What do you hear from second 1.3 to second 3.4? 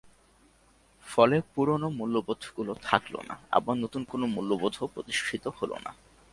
পুরোনো মূল্যবোধগুলো থাকল না,